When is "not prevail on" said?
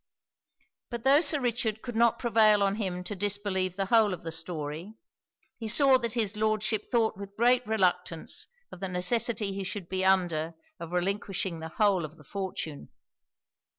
1.95-2.77